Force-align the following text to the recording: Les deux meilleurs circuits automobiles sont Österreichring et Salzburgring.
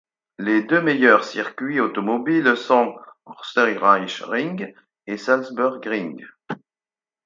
Les 0.39 0.63
deux 0.63 0.81
meilleurs 0.81 1.23
circuits 1.25 1.79
automobiles 1.79 2.57
sont 2.57 2.95
Österreichring 3.27 4.73
et 5.05 5.17
Salzburgring. 5.17 6.25